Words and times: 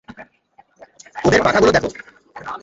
ওদের 1.23 1.41
পাখাগুলো 1.45 1.71
দেখো! 1.71 1.89